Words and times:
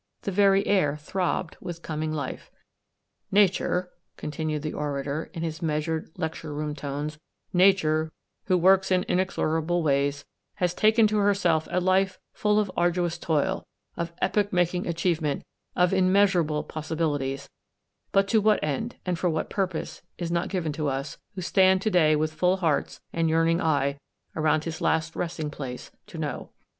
The 0.23 0.31
very 0.31 0.65
air 0.65 0.97
throbbed 0.97 1.57
with 1.61 1.83
coming 1.83 2.11
life. 2.11 2.49
"Nature," 3.31 3.91
continued 4.17 4.63
the 4.63 4.73
orator, 4.73 5.29
in 5.31 5.43
his 5.43 5.61
measured, 5.61 6.09
lecture 6.17 6.51
room 6.55 6.73
tones," 6.73 7.19
Nature, 7.63 8.11
who 8.45 8.57
works 8.57 8.89
in 8.89 9.03
inexorable 9.07 9.83
ways, 9.83 10.25
has 10.55 10.73
taken 10.73 11.05
to 11.05 11.17
herself 11.19 11.67
a 11.69 11.79
life 11.79 12.17
full 12.33 12.59
of 12.59 12.71
arduous 12.75 13.19
toil, 13.19 13.63
of 13.95 14.11
epoch 14.23 14.51
making 14.51 14.87
achievement, 14.87 15.43
of 15.75 15.93
immeasurable 15.93 16.63
possibilities, 16.63 17.47
but 18.11 18.27
to 18.29 18.41
what 18.41 18.57
end, 18.63 18.95
and 19.05 19.19
for 19.19 19.29
what 19.29 19.51
purpose, 19.51 20.01
it 20.17 20.23
is 20.23 20.31
not 20.31 20.49
given 20.49 20.71
to 20.71 20.87
us, 20.87 21.19
who 21.35 21.41
stand 21.43 21.79
to 21.83 21.91
day 21.91 22.15
with 22.15 22.33
full 22.33 22.57
hearts 22.57 22.99
and 23.13 23.29
yearning 23.29 23.59
Qyes 23.59 23.99
around 24.35 24.63
his 24.63 24.81
last 24.81 25.15
rest 25.15 25.39
ing 25.39 25.51
place, 25.51 25.91
to 26.07 26.17
know." 26.17 26.49